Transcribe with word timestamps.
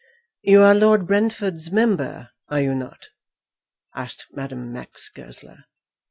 "You 0.41 0.63
are 0.63 0.73
Lord 0.73 1.05
Brentford's 1.05 1.71
member; 1.71 2.31
are 2.49 2.59
you 2.59 2.73
not?" 2.73 3.09
asked 3.95 4.25
Madame 4.33 4.71
Max 4.73 5.09
Goesler. 5.09 5.65